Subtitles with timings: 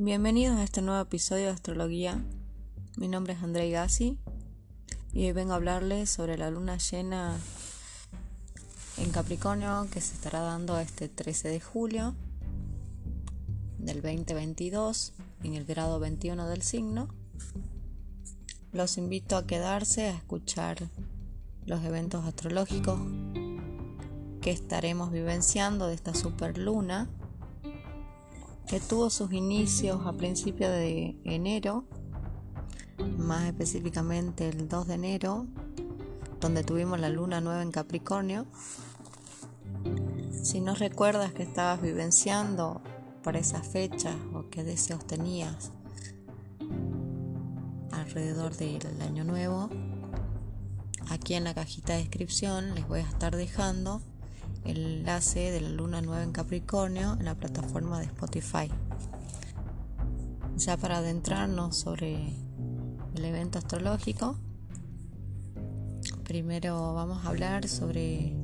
[0.00, 2.22] Bienvenidos a este nuevo episodio de Astrología.
[2.98, 4.16] Mi nombre es Andrei Gassi
[5.12, 7.36] y hoy vengo a hablarles sobre la luna llena
[8.98, 12.14] en Capricornio que se estará dando este 13 de julio
[13.78, 17.08] del 2022 en el grado 21 del signo.
[18.70, 20.78] Los invito a quedarse a escuchar
[21.66, 23.00] los eventos astrológicos
[24.42, 27.08] que estaremos vivenciando de esta superluna
[28.68, 31.84] que tuvo sus inicios a principios de enero,
[33.16, 35.46] más específicamente el 2 de enero,
[36.38, 38.46] donde tuvimos la luna nueva en Capricornio.
[40.30, 42.82] Si no recuerdas que estabas vivenciando
[43.22, 45.72] para esa fecha o qué deseos tenías
[47.90, 49.70] alrededor del año nuevo,
[51.08, 54.02] aquí en la cajita de descripción les voy a estar dejando
[54.68, 58.70] enlace de la luna nueva en Capricornio en la plataforma de Spotify.
[60.56, 62.32] Ya para adentrarnos sobre
[63.14, 64.36] el evento astrológico,
[66.24, 68.36] primero vamos a hablar sobre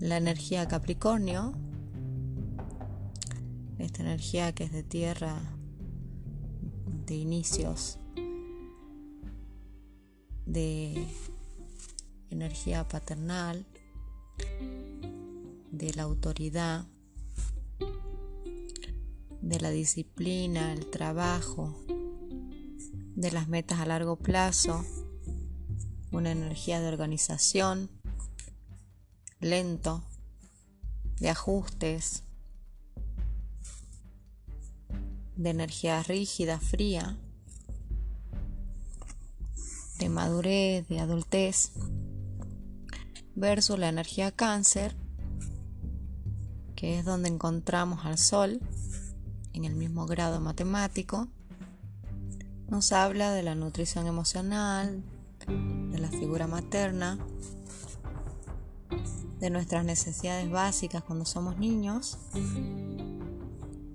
[0.00, 1.54] la energía Capricornio,
[3.78, 5.36] esta energía que es de tierra,
[7.06, 7.98] de inicios,
[10.46, 11.06] de
[12.30, 13.66] energía paternal,
[15.70, 16.86] de la autoridad,
[19.40, 21.74] de la disciplina, el trabajo,
[23.16, 24.84] de las metas a largo plazo,
[26.12, 27.90] una energía de organización,
[29.40, 30.02] lento,
[31.20, 32.22] de ajustes,
[35.36, 37.18] de energía rígida, fría,
[39.98, 41.72] de madurez, de adultez
[43.34, 44.96] versus la energía cáncer,
[46.76, 48.60] que es donde encontramos al Sol
[49.52, 51.28] en el mismo grado matemático,
[52.68, 55.02] nos habla de la nutrición emocional,
[55.46, 57.18] de la figura materna,
[59.38, 62.18] de nuestras necesidades básicas cuando somos niños.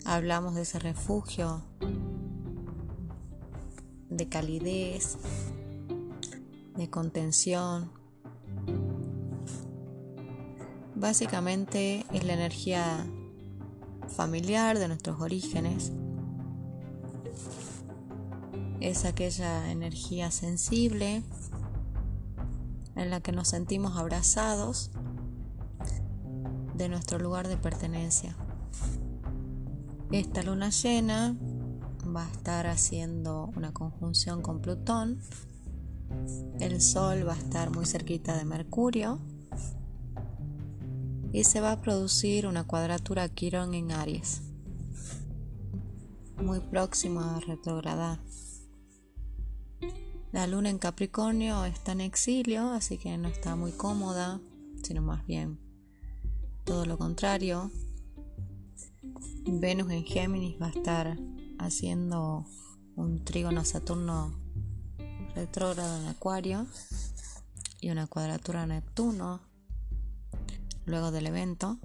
[0.05, 1.63] Hablamos de ese refugio
[4.09, 5.17] de calidez,
[6.75, 7.91] de contención,
[10.99, 13.07] Básicamente es la energía
[14.09, 15.93] familiar de nuestros orígenes.
[18.81, 21.23] Es aquella energía sensible
[22.97, 24.91] en la que nos sentimos abrazados
[26.75, 28.35] de nuestro lugar de pertenencia.
[30.11, 31.37] Esta luna llena
[32.13, 35.21] va a estar haciendo una conjunción con Plutón.
[36.59, 39.21] El Sol va a estar muy cerquita de Mercurio
[41.31, 44.41] y se va a producir una cuadratura Quirón en Aries,
[46.38, 48.19] muy próximo a retrogradar.
[50.31, 54.40] La luna en Capricornio está en exilio, así que no está muy cómoda,
[54.84, 55.59] sino más bien
[56.66, 57.72] todo lo contrario.
[59.46, 61.17] Venus en Géminis va a estar
[61.57, 62.46] haciendo
[62.96, 64.40] un trígono Saturno
[65.35, 66.67] retrógrado en Acuario
[67.81, 69.48] y una cuadratura Neptuno
[70.89, 71.77] luego del evento.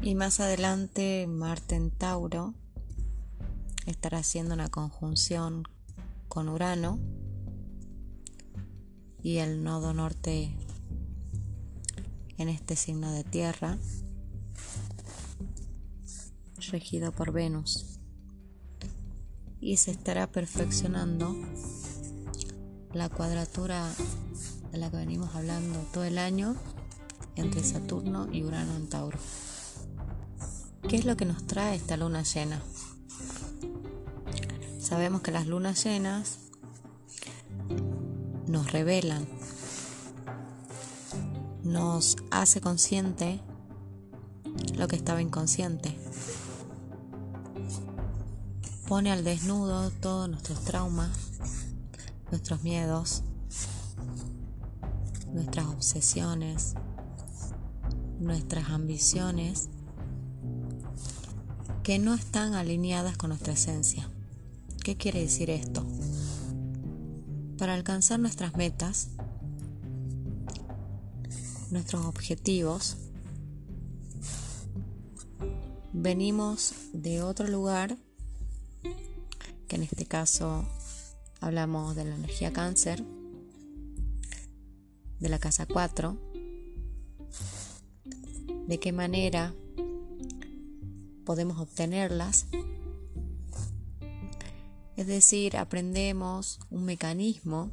[0.00, 2.54] Y más adelante Marte en Tauro
[3.86, 5.64] estará haciendo una conjunción
[6.28, 6.98] con Urano
[9.22, 10.56] y el nodo norte
[12.38, 13.76] en este signo de tierra
[16.70, 17.98] regido por Venus
[19.60, 21.36] y se estará perfeccionando
[22.92, 23.92] la cuadratura
[24.72, 26.56] de la que venimos hablando todo el año
[27.36, 29.18] entre Saturno y Urano en Tauro.
[30.88, 32.60] ¿Qué es lo que nos trae esta luna llena?
[34.78, 36.38] Sabemos que las lunas llenas
[38.46, 39.28] nos revelan,
[41.62, 43.40] nos hace consciente
[44.76, 45.96] lo que estaba inconsciente.
[48.88, 51.10] Pone al desnudo todos nuestros traumas,
[52.32, 53.22] nuestros miedos,
[55.32, 56.74] nuestras obsesiones,
[58.20, 59.68] nuestras ambiciones
[61.82, 64.10] que no están alineadas con nuestra esencia.
[64.84, 65.86] ¿Qué quiere decir esto?
[67.58, 69.08] Para alcanzar nuestras metas,
[71.70, 72.96] nuestros objetivos,
[75.92, 77.96] venimos de otro lugar,
[79.66, 80.64] que en este caso
[81.40, 83.04] hablamos de la energía cáncer,
[85.18, 86.29] de la casa 4,
[88.70, 89.52] de qué manera
[91.24, 92.46] podemos obtenerlas.
[94.96, 97.72] Es decir, aprendemos un mecanismo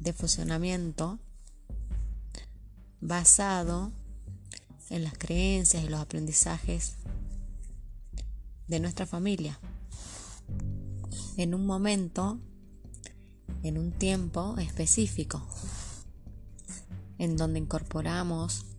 [0.00, 1.20] de funcionamiento
[3.00, 3.92] basado
[4.90, 6.96] en las creencias y los aprendizajes
[8.66, 9.60] de nuestra familia.
[11.36, 12.40] En un momento,
[13.62, 15.46] en un tiempo específico,
[17.18, 18.73] en donde incorporamos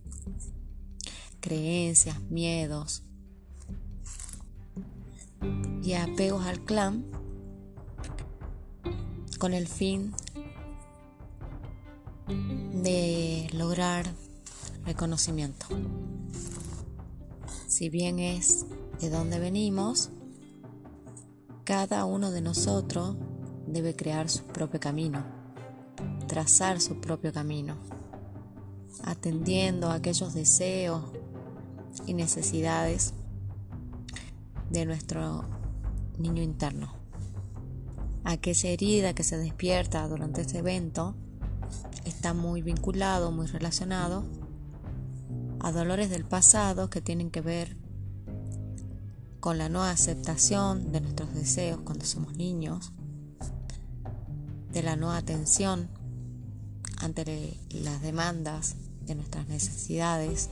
[1.46, 3.04] creencias, miedos
[5.84, 7.06] y apegos al clan
[9.38, 10.12] con el fin
[12.82, 14.12] de lograr
[14.86, 15.68] reconocimiento.
[17.68, 18.66] Si bien es
[19.00, 20.10] de dónde venimos,
[21.64, 23.18] cada uno de nosotros
[23.68, 25.24] debe crear su propio camino,
[26.28, 27.76] trazar su propio camino,
[29.04, 31.04] atendiendo a aquellos deseos
[32.06, 33.14] y necesidades
[34.70, 35.46] de nuestro
[36.18, 36.94] niño interno.
[38.24, 41.16] Aquella herida que se despierta durante este evento
[42.06, 44.24] está muy vinculado, muy relacionado
[45.60, 47.78] a dolores del pasado que tienen que ver
[49.40, 52.94] con la no aceptación de nuestros deseos cuando somos niños,
[54.72, 55.88] de la no atención
[56.98, 58.76] ante las demandas
[59.06, 60.50] de nuestras necesidades,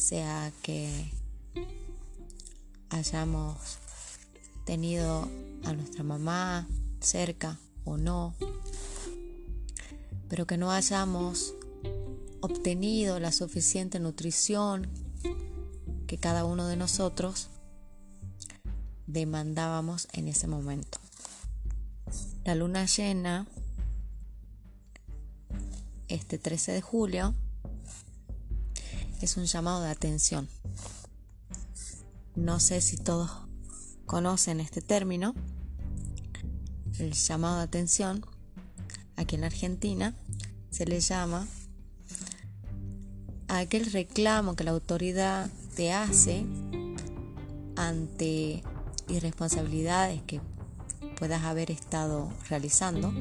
[0.00, 1.12] sea que
[2.88, 3.78] hayamos
[4.64, 5.28] tenido
[5.64, 6.66] a nuestra mamá
[7.00, 8.34] cerca o no,
[10.28, 11.54] pero que no hayamos
[12.40, 14.88] obtenido la suficiente nutrición
[16.06, 17.48] que cada uno de nosotros
[19.06, 20.98] demandábamos en ese momento.
[22.44, 23.46] La luna llena,
[26.08, 27.34] este 13 de julio,
[29.20, 30.48] es un llamado de atención.
[32.34, 33.30] No sé si todos
[34.06, 35.34] conocen este término,
[36.98, 38.24] el llamado de atención.
[39.16, 40.14] Aquí en Argentina
[40.70, 41.46] se le llama
[43.48, 46.46] aquel reclamo que la autoridad te hace
[47.76, 48.62] ante
[49.08, 50.40] irresponsabilidades que
[51.18, 53.12] puedas haber estado realizando,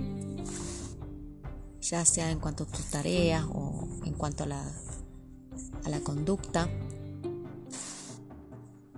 [1.81, 4.73] ya sea en cuanto a tus tareas o en cuanto a la,
[5.85, 6.69] a la conducta,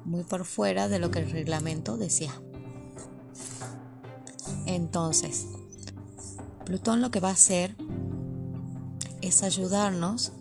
[0.06, 2.34] muy por fuera de lo que el reglamento decía.
[4.66, 5.48] Entonces,
[6.66, 7.76] Plutón lo que va a hacer
[9.22, 10.32] es ayudarnos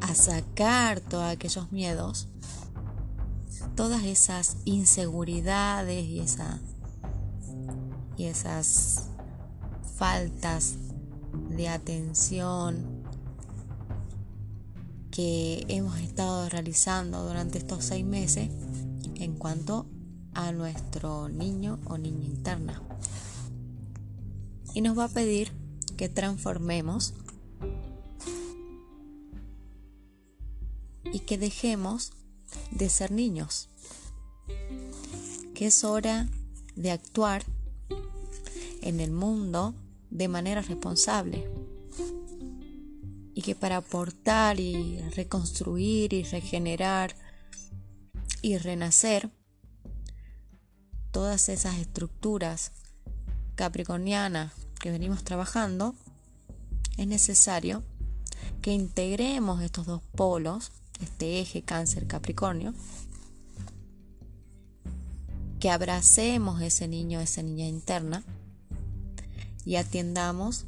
[0.00, 2.28] a sacar todos aquellos miedos,
[3.74, 6.24] todas esas inseguridades y,
[8.16, 9.08] y esas
[9.96, 10.76] faltas
[11.50, 12.97] de atención
[15.18, 18.50] que hemos estado realizando durante estos seis meses
[19.16, 19.84] en cuanto
[20.32, 22.80] a nuestro niño o niña interna.
[24.74, 25.50] Y nos va a pedir
[25.96, 27.14] que transformemos
[31.12, 32.12] y que dejemos
[32.70, 33.70] de ser niños,
[35.52, 36.28] que es hora
[36.76, 37.42] de actuar
[38.82, 39.74] en el mundo
[40.10, 41.44] de manera responsable
[43.38, 47.14] y que para aportar y reconstruir y regenerar
[48.42, 49.30] y renacer
[51.12, 52.72] todas esas estructuras
[53.54, 55.94] capricornianas que venimos trabajando,
[56.96, 57.84] es necesario
[58.60, 62.74] que integremos estos dos polos este eje cáncer Capricornio,
[65.60, 68.24] que abracemos ese niño, esa niña interna
[69.64, 70.64] y atiendamos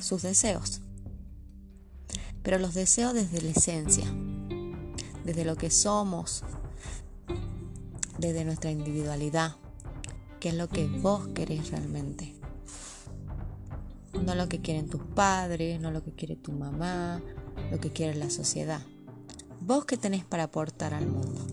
[0.00, 0.80] sus deseos.
[2.46, 4.04] Pero los deseos desde la esencia,
[5.24, 6.44] desde lo que somos,
[8.18, 9.56] desde nuestra individualidad,
[10.38, 12.36] que es lo que vos querés realmente.
[14.24, 17.20] No lo que quieren tus padres, no lo que quiere tu mamá,
[17.72, 18.80] lo que quiere la sociedad.
[19.60, 21.44] ¿Vos qué tenés para aportar al mundo?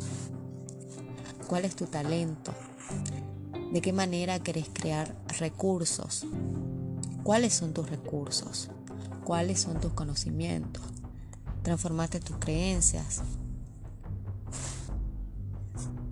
[1.47, 2.53] ¿Cuál es tu talento?
[3.71, 6.27] ¿De qué manera querés crear recursos?
[7.23, 8.69] ¿Cuáles son tus recursos?
[9.23, 10.83] ¿Cuáles son tus conocimientos?
[11.61, 13.21] ¿Transformaste tus creencias?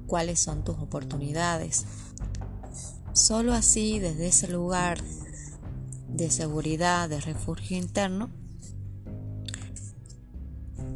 [0.07, 1.85] ¿Cuáles son tus oportunidades?
[3.11, 5.01] Solo así, desde ese lugar
[6.07, 8.29] de seguridad, de refugio interno,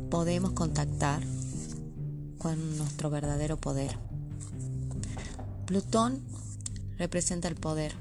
[0.10, 1.22] podemos contactar
[2.38, 3.98] con nuestro verdadero poder.
[5.66, 6.24] Plutón
[6.98, 7.94] representa el poder.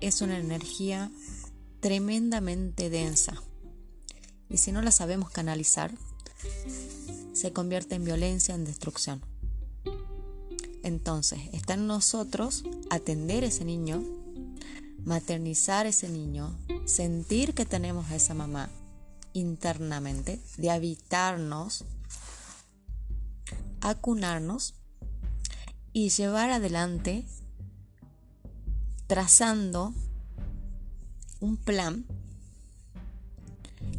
[0.00, 1.12] Es una energía
[1.82, 3.34] tremendamente densa.
[4.48, 5.92] Y si no la sabemos canalizar,
[7.32, 9.20] se convierte en violencia, en destrucción.
[10.84, 14.00] Entonces, está en nosotros atender ese niño,
[15.04, 18.70] maternizar ese niño, sentir que tenemos a esa mamá
[19.32, 21.84] internamente, de habitarnos,
[23.80, 24.74] acunarnos
[25.92, 27.26] y llevar adelante
[29.08, 29.92] trazando
[31.42, 32.06] un plan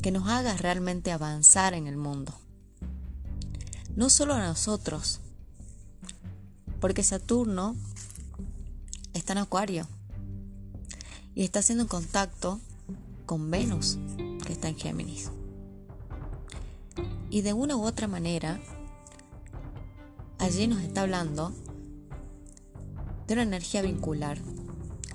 [0.01, 2.33] que nos haga realmente avanzar en el mundo.
[3.97, 5.19] No solo a nosotros,
[6.79, 7.75] porque Saturno
[9.13, 9.87] está en Acuario
[11.35, 12.61] y está haciendo contacto
[13.25, 13.97] con Venus,
[14.47, 15.29] que está en Géminis.
[17.29, 18.61] Y de una u otra manera,
[20.39, 21.51] allí nos está hablando
[23.27, 24.39] de una energía vincular,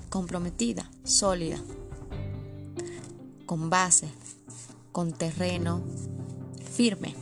[0.09, 1.59] comprometida, sólida,
[3.49, 4.07] con base,
[4.91, 5.81] con terreno
[6.71, 7.15] firme,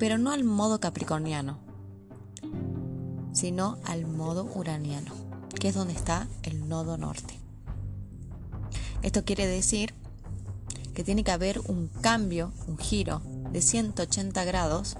[0.00, 1.60] pero no al modo capricorniano,
[3.32, 5.12] sino al modo uraniano,
[5.60, 7.38] que es donde está el nodo norte.
[9.02, 9.94] Esto quiere decir
[10.92, 14.96] que tiene que haber un cambio, un giro de 180 grados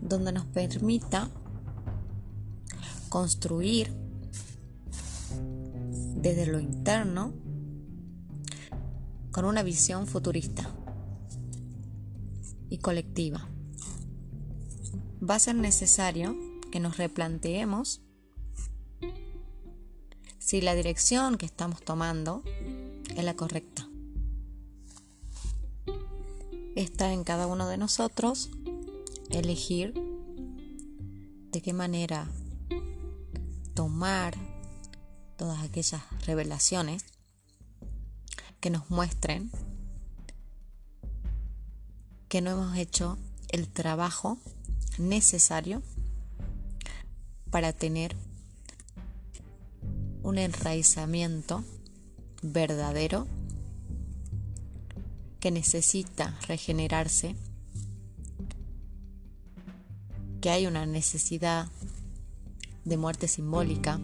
[0.00, 1.28] donde nos permita
[3.08, 4.01] construir
[6.22, 7.34] desde lo interno
[9.32, 10.70] con una visión futurista
[12.70, 13.48] y colectiva.
[15.28, 16.36] Va a ser necesario
[16.70, 18.02] que nos replanteemos
[20.38, 22.44] si la dirección que estamos tomando
[23.16, 23.88] es la correcta.
[26.76, 28.50] Está en cada uno de nosotros
[29.30, 29.92] elegir
[31.50, 32.28] de qué manera
[33.74, 34.34] tomar
[35.36, 37.04] todas aquellas revelaciones
[38.60, 39.50] que nos muestren
[42.28, 43.18] que no hemos hecho
[43.50, 44.38] el trabajo
[44.98, 45.82] necesario
[47.50, 48.16] para tener
[50.22, 51.62] un enraizamiento
[52.40, 53.26] verdadero
[55.40, 57.36] que necesita regenerarse,
[60.40, 61.68] que hay una necesidad
[62.84, 64.00] de muerte simbólica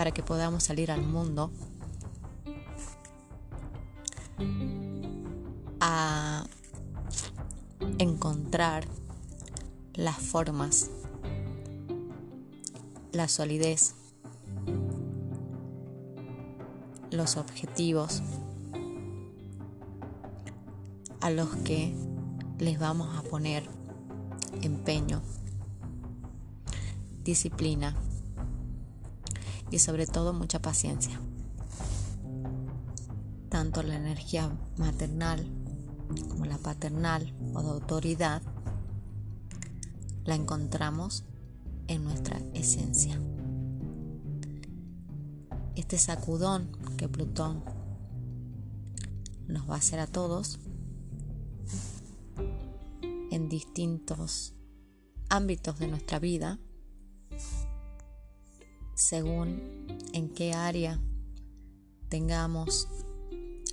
[0.00, 1.52] para que podamos salir al mundo
[5.78, 6.42] a
[7.98, 8.86] encontrar
[9.92, 10.90] las formas,
[13.12, 13.94] la solidez,
[17.10, 18.22] los objetivos
[21.20, 21.94] a los que
[22.58, 23.68] les vamos a poner
[24.62, 25.20] empeño,
[27.22, 27.94] disciplina
[29.70, 31.20] y sobre todo mucha paciencia.
[33.48, 35.46] Tanto la energía maternal
[36.28, 38.42] como la paternal o de autoridad
[40.24, 41.24] la encontramos
[41.86, 43.20] en nuestra esencia.
[45.76, 47.64] Este sacudón que Plutón
[49.46, 50.58] nos va a hacer a todos
[53.30, 54.54] en distintos
[55.28, 56.58] ámbitos de nuestra vida
[59.10, 59.60] según
[60.12, 61.00] en qué área
[62.08, 62.86] tengamos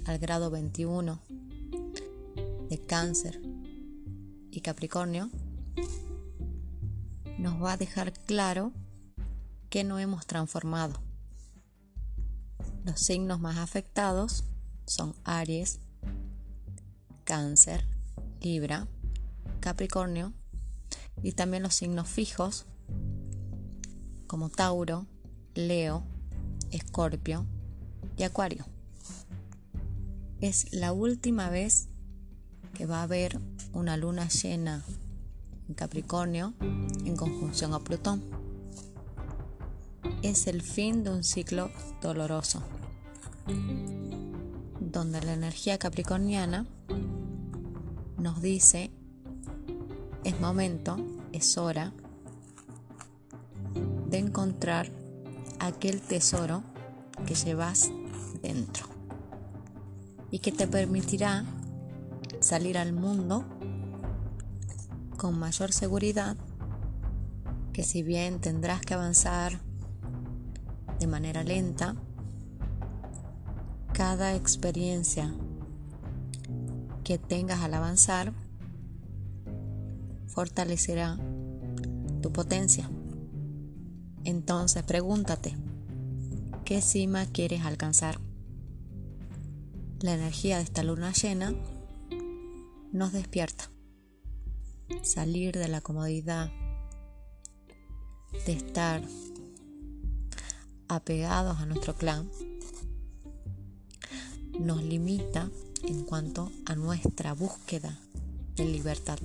[0.07, 1.21] al grado 21
[2.71, 3.39] de cáncer
[4.49, 5.29] y capricornio,
[7.37, 8.71] nos va a dejar claro
[9.69, 10.99] que no hemos transformado.
[12.83, 14.43] Los signos más afectados
[14.87, 15.79] son Aries,
[17.25, 17.85] Cáncer,
[18.41, 18.87] Libra,
[19.59, 20.33] Capricornio
[21.21, 22.65] y también los signos fijos
[24.25, 25.05] como Tauro,
[25.57, 26.03] Leo,
[26.69, 27.43] Escorpio
[28.15, 28.63] y Acuario.
[30.39, 31.87] Es la última vez
[32.75, 33.39] que va a haber
[33.73, 34.83] una luna llena
[35.67, 38.21] en Capricornio en conjunción a Plutón.
[40.21, 41.71] Es el fin de un ciclo
[42.03, 42.61] doloroso,
[44.79, 46.67] donde la energía capricorniana
[48.19, 48.91] nos dice,
[50.23, 50.97] es momento,
[51.33, 51.93] es hora
[54.07, 55.06] de encontrar
[55.59, 56.63] aquel tesoro
[57.25, 57.91] que llevas
[58.41, 58.87] dentro
[60.31, 61.45] y que te permitirá
[62.39, 63.45] salir al mundo
[65.17, 66.37] con mayor seguridad
[67.73, 69.59] que si bien tendrás que avanzar
[70.99, 71.95] de manera lenta,
[73.93, 75.31] cada experiencia
[77.03, 78.33] que tengas al avanzar
[80.25, 81.17] fortalecerá
[82.21, 82.89] tu potencia.
[84.27, 85.55] Entonces pregúntate,
[86.65, 88.19] ¿qué cima quieres alcanzar?
[90.01, 91.53] La energía de esta luna llena
[92.91, 93.71] nos despierta.
[95.01, 96.51] Salir de la comodidad
[98.45, 99.01] de estar
[100.89, 102.29] apegados a nuestro clan
[104.59, 105.49] nos limita
[105.85, 107.97] en cuanto a nuestra búsqueda
[108.57, 109.19] de libertad.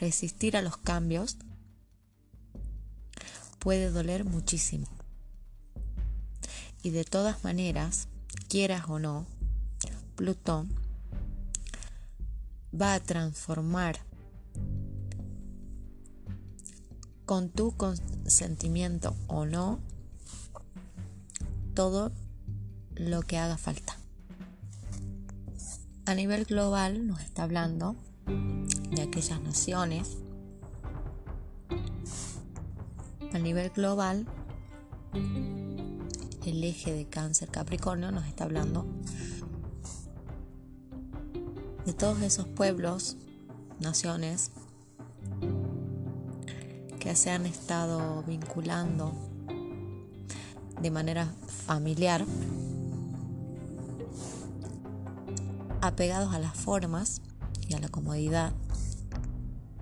[0.00, 1.36] Resistir a los cambios
[3.62, 4.88] puede doler muchísimo.
[6.82, 8.08] Y de todas maneras,
[8.48, 9.24] quieras o no,
[10.16, 10.68] Plutón
[12.74, 14.00] va a transformar
[17.24, 19.78] con tu consentimiento o no
[21.74, 22.10] todo
[22.96, 23.96] lo que haga falta.
[26.04, 27.94] A nivel global nos está hablando
[28.90, 30.16] de aquellas naciones.
[33.34, 34.26] A nivel global,
[36.44, 38.84] el eje de cáncer Capricornio nos está hablando
[41.86, 43.16] de todos esos pueblos,
[43.80, 44.50] naciones
[47.00, 49.14] que se han estado vinculando
[50.80, 52.26] de manera familiar
[55.80, 57.22] apegados a las formas
[57.66, 58.52] y a la comodidad,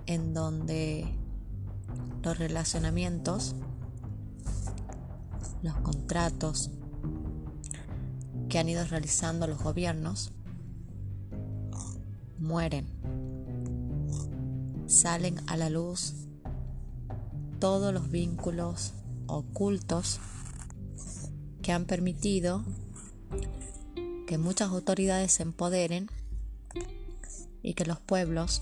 [0.05, 1.20] en donde
[2.23, 3.55] los relacionamientos,
[5.63, 6.69] los contratos
[8.49, 10.31] que han ido realizando los gobiernos
[12.37, 12.87] mueren.
[14.87, 16.15] Salen a la luz
[17.59, 18.93] todos los vínculos
[19.27, 20.19] ocultos
[21.61, 22.65] que han permitido
[24.27, 26.09] que muchas autoridades se empoderen
[27.61, 28.61] y que los pueblos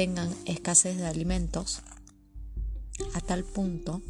[0.00, 1.82] tengan escasez de alimentos
[3.12, 4.00] a tal punto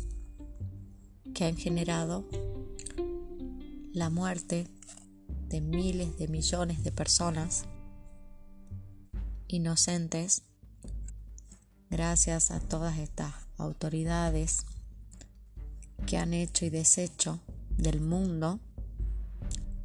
[1.34, 2.24] que han generado
[3.92, 4.68] la muerte
[5.48, 7.64] de miles de millones de personas
[9.48, 10.42] inocentes
[11.90, 14.58] gracias a todas estas autoridades
[16.06, 17.40] que han hecho y deshecho
[17.78, 18.60] del mundo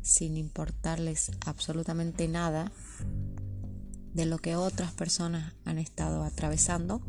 [0.04, 2.72] sin importarles absolutamente nada
[4.16, 7.02] de lo que otras personas han estado atravesando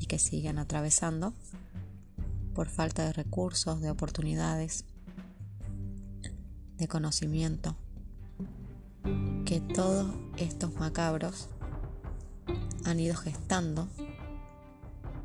[0.00, 1.34] y que siguen atravesando
[2.54, 4.86] por falta de recursos, de oportunidades,
[6.78, 7.76] de conocimiento,
[9.44, 11.48] que todos estos macabros
[12.86, 13.86] han ido gestando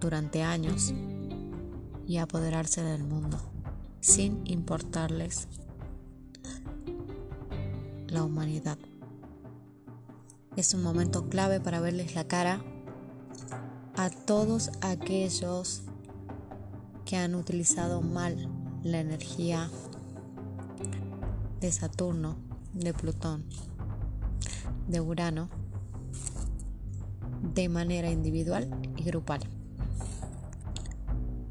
[0.01, 0.93] durante años
[2.05, 3.39] y apoderarse del mundo
[4.01, 5.47] sin importarles
[8.09, 8.77] la humanidad.
[10.55, 12.61] Es un momento clave para verles la cara
[13.95, 15.81] a todos aquellos
[17.05, 18.47] que han utilizado mal
[18.83, 19.71] la energía
[21.59, 22.37] de Saturno,
[22.73, 23.45] de Plutón,
[24.87, 25.49] de Urano,
[27.55, 29.41] de manera individual y grupal.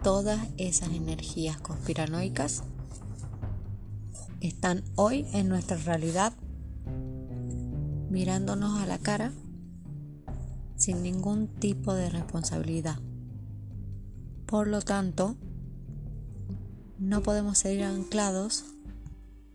[0.04, 2.62] Todas esas energías conspiranoicas
[4.40, 6.34] están hoy en nuestra realidad
[8.12, 9.32] mirándonos a la cara
[10.76, 12.98] sin ningún tipo de responsabilidad.
[14.44, 15.34] Por lo tanto,
[16.98, 18.66] no podemos seguir anclados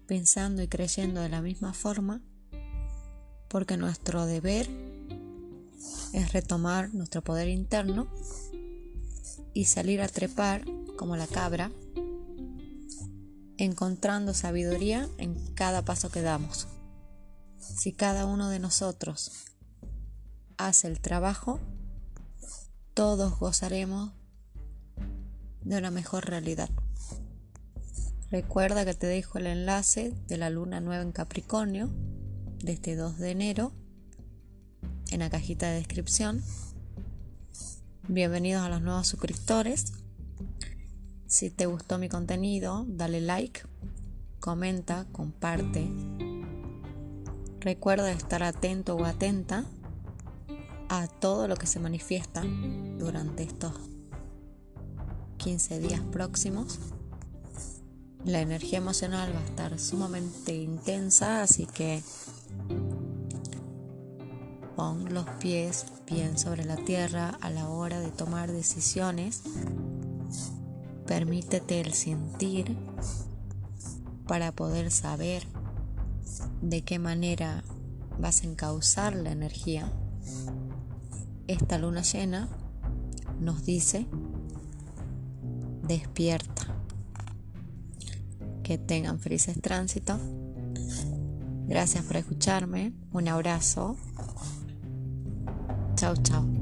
[0.08, 2.22] pensando y creyendo de la misma forma
[3.48, 4.67] porque nuestro deber
[6.13, 8.08] es retomar nuestro poder interno
[9.54, 10.65] y salir a trepar
[10.98, 11.72] como la cabra,
[13.58, 16.67] encontrando sabiduría en cada paso que damos.
[17.60, 19.32] Si cada uno de nosotros
[20.58, 21.60] hace el trabajo,
[22.93, 24.12] todos gozaremos
[25.63, 26.70] de una mejor realidad.
[28.30, 31.89] Recuerda que te dejo el enlace de la luna nueva en Capricornio
[32.60, 33.72] de este 2 de enero
[35.12, 36.43] en la cajita de descripción.
[38.08, 39.93] Bienvenidos a los nuevos suscriptores.
[41.28, 43.62] Si te gustó mi contenido, dale like,
[44.39, 45.89] comenta, comparte
[47.67, 49.65] Recuerda estar atento o atenta
[50.88, 52.41] a todo lo que se manifiesta
[52.97, 53.73] durante estos
[55.36, 56.80] 15 días próximos.
[58.23, 62.01] La energía emocional va a estar sumamente intensa, así que
[64.77, 69.41] pon los pies bien sobre la tierra a la hora de tomar decisiones.
[71.06, 72.77] Permítete el sentir
[74.25, 75.57] para poder saber
[76.62, 77.63] de qué manera
[78.19, 79.91] vas a encauzar la energía.
[81.47, 82.50] Esta luna llena
[83.39, 84.08] nos dice,
[85.84, 86.76] despierta,
[88.63, 90.19] que tengan felices tránsitos.
[91.67, 92.93] Gracias por escucharme.
[93.12, 93.95] Un abrazo.
[95.95, 96.57] Chau, chau.